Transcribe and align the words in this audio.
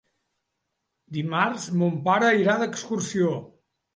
Dimarts 1.17 1.69
mon 1.81 2.01
pare 2.09 2.33
irà 2.39 2.57
d'excursió. 2.63 3.37